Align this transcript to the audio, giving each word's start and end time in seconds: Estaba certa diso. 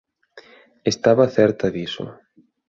Estaba 0.91 1.31
certa 1.37 1.65
diso. 1.77 2.03